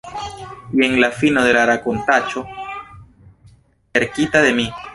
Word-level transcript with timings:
Jen 0.79 0.95
la 1.03 1.09
fino 1.17 1.43
de 1.47 1.51
la 1.57 1.65
rakontaĉo 1.71 2.43
verkita 3.99 4.43
de 4.49 4.55
mi. 4.63 4.67